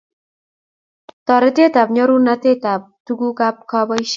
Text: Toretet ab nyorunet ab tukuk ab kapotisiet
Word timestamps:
Toretet 1.25 1.73
ab 1.81 1.89
nyorunet 1.95 2.63
ab 2.73 2.81
tukuk 3.05 3.39
ab 3.47 3.55
kapotisiet 3.69 4.09